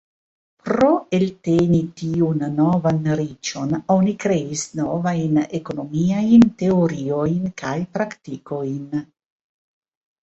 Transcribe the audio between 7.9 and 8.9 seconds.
praktikojn.